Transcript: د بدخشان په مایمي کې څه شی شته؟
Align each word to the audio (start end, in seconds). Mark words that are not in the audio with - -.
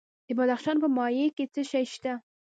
د 0.27 0.29
بدخشان 0.37 0.77
په 0.83 0.87
مایمي 0.97 1.27
کې 1.35 1.45
څه 1.53 1.61
شی 1.71 1.85
شته؟ 1.93 2.13